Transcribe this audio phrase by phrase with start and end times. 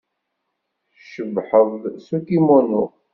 [0.95, 1.69] Tcebḥeḍ
[2.05, 2.85] s ukimunu.